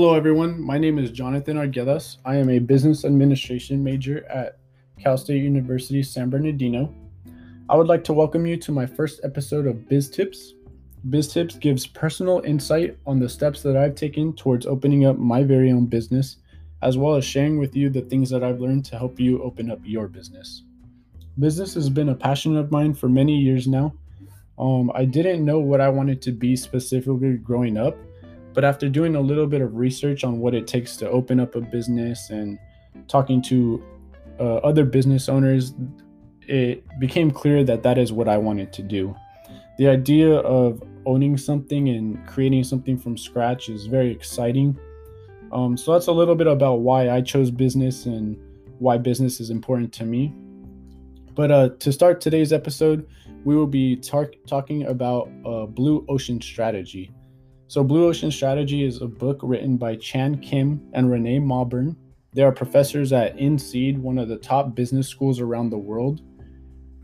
[0.00, 0.58] Hello, everyone.
[0.58, 2.16] My name is Jonathan Arguedas.
[2.24, 4.56] I am a business administration major at
[4.98, 6.90] Cal State University San Bernardino.
[7.68, 10.54] I would like to welcome you to my first episode of Biz Tips.
[11.10, 15.42] Biz Tips gives personal insight on the steps that I've taken towards opening up my
[15.42, 16.38] very own business,
[16.80, 19.70] as well as sharing with you the things that I've learned to help you open
[19.70, 20.62] up your business.
[21.38, 23.92] Business has been a passion of mine for many years now.
[24.58, 27.98] Um, I didn't know what I wanted to be specifically growing up,
[28.52, 31.54] but after doing a little bit of research on what it takes to open up
[31.54, 32.58] a business and
[33.08, 33.82] talking to
[34.38, 35.74] uh, other business owners,
[36.48, 39.14] it became clear that that is what I wanted to do.
[39.78, 44.78] The idea of owning something and creating something from scratch is very exciting.
[45.52, 48.36] Um, so that's a little bit about why I chose business and
[48.78, 50.34] why business is important to me.
[51.34, 53.08] But uh, to start today's episode,
[53.44, 57.12] we will be tar- talking about uh, Blue Ocean Strategy.
[57.70, 61.94] So, Blue Ocean Strategy is a book written by Chan Kim and Renee Mauborgne.
[62.32, 66.20] They are professors at INSEAD, one of the top business schools around the world.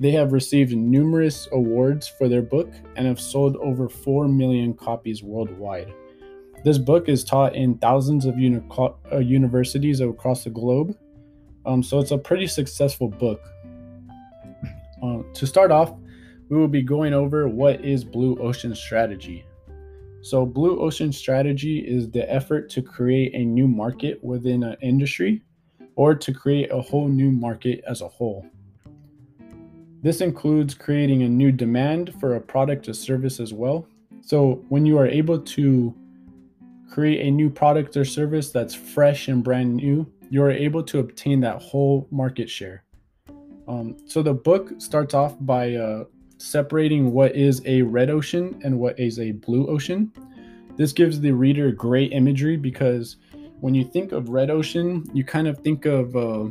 [0.00, 5.22] They have received numerous awards for their book and have sold over 4 million copies
[5.22, 5.94] worldwide.
[6.64, 8.60] This book is taught in thousands of uni-
[9.12, 10.96] uh, universities across the globe,
[11.64, 13.40] um, so it's a pretty successful book.
[15.00, 15.94] Uh, to start off,
[16.48, 19.45] we will be going over what is Blue Ocean Strategy.
[20.26, 25.40] So, Blue Ocean Strategy is the effort to create a new market within an industry
[25.94, 28.44] or to create a whole new market as a whole.
[30.02, 33.86] This includes creating a new demand for a product or service as well.
[34.20, 35.94] So, when you are able to
[36.90, 40.98] create a new product or service that's fresh and brand new, you are able to
[40.98, 42.82] obtain that whole market share.
[43.68, 46.06] Um, so, the book starts off by uh,
[46.38, 50.12] separating what is a red ocean and what is a blue ocean.
[50.76, 53.16] This gives the reader great imagery because
[53.60, 56.50] when you think of red ocean, you kind of think of uh,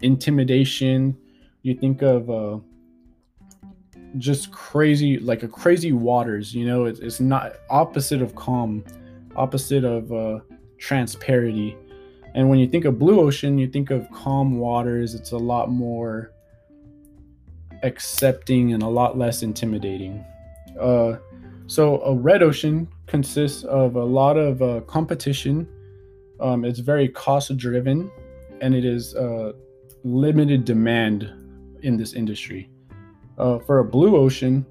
[0.00, 1.16] intimidation,
[1.62, 2.58] you think of uh,
[4.18, 6.54] just crazy, like a crazy waters.
[6.54, 8.84] You know, it's, it's not opposite of calm,
[9.36, 10.40] opposite of uh,
[10.78, 11.76] transparency.
[12.34, 15.14] And when you think of blue ocean, you think of calm waters.
[15.14, 16.32] It's a lot more
[17.82, 20.24] accepting and a lot less intimidating.
[20.78, 21.16] Uh,
[21.66, 25.68] so a red ocean consists of a lot of uh, competition.
[26.40, 28.10] Um, it's very cost driven,
[28.60, 29.52] and it is uh,
[30.04, 31.30] limited demand
[31.82, 32.70] in this industry.
[33.38, 34.66] Uh, for a blue ocean,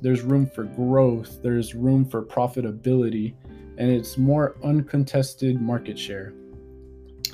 [0.00, 3.34] there's room for growth, there's room for profitability,
[3.78, 6.32] and it's more uncontested market share.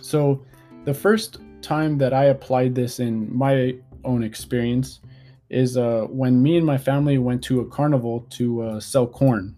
[0.02, 0.44] So,
[0.84, 5.00] the first time that I applied this in my own experience
[5.50, 9.56] is uh, when me and my family went to a carnival to uh, sell corn.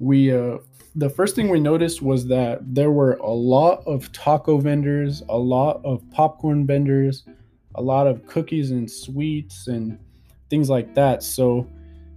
[0.00, 0.58] We uh,
[0.94, 5.38] the first thing we noticed was that there were a lot of taco vendors, a
[5.38, 7.24] lot of popcorn vendors,
[7.76, 9.98] a lot of cookies and sweets and
[10.50, 11.22] things like that.
[11.22, 11.68] So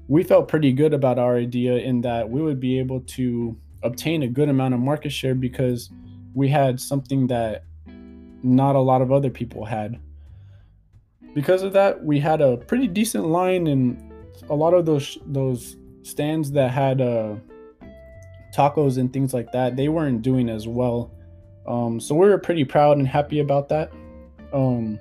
[0.08, 4.24] we felt pretty good about our idea in that we would be able to obtain
[4.24, 5.92] a good amount of market share because
[6.34, 7.66] we had something that
[8.44, 10.00] not a lot of other people had.
[11.34, 14.12] Because of that, we had a pretty decent line and
[14.50, 17.36] a lot of those those stands that had uh,
[18.54, 21.12] tacos and things like that, they weren't doing as well.
[21.68, 23.92] Um, so we were pretty proud and happy about that.
[24.54, 25.00] Um,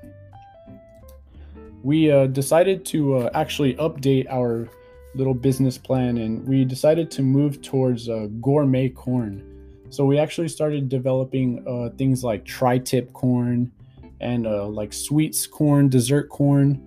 [1.83, 4.69] we uh, decided to uh, actually update our
[5.15, 9.47] little business plan and we decided to move towards uh, gourmet corn.
[9.89, 13.73] So we actually started developing uh, things like tri tip corn
[14.21, 16.83] and uh, like sweets corn, dessert corn,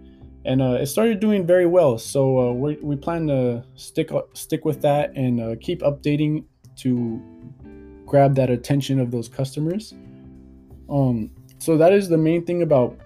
[0.46, 1.98] and uh, it started doing very well.
[1.98, 6.46] So we we plan to stick stick with that and keep updating
[6.78, 7.22] to
[8.06, 9.94] grab that attention of those customers.
[10.90, 13.00] Um, so that is the main thing about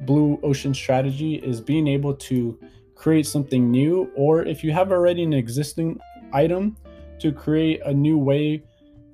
[0.00, 2.58] blue ocean strategy is being able to
[2.94, 5.98] create something new or if you have already an existing
[6.32, 6.76] item
[7.18, 8.62] to create a new way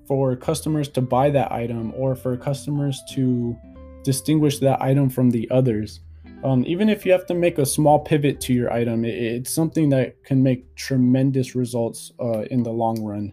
[0.06, 3.56] for customers to buy that item or for customers to
[4.04, 6.00] distinguish that item from the others
[6.44, 9.50] um, even if you have to make a small pivot to your item it, it's
[9.50, 13.32] something that can make tremendous results uh, in the long run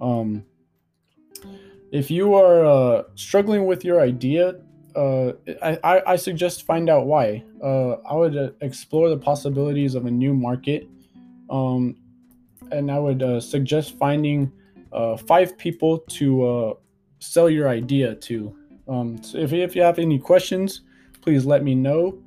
[0.00, 0.44] um,
[1.92, 4.54] if you are uh, struggling with your idea
[4.94, 7.44] uh, I, I suggest find out why.
[7.62, 10.88] Uh, I would uh, explore the possibilities of a new market,
[11.50, 11.96] um,
[12.70, 14.52] and I would uh, suggest finding
[15.26, 16.76] five people to
[17.18, 18.56] sell your idea to.
[18.92, 20.82] Um, so if, if you have any questions,
[21.22, 22.18] please let me know.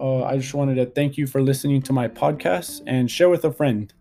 [0.00, 3.52] I just wanted to thank you for listening to my podcast and share with a
[3.52, 3.92] friend.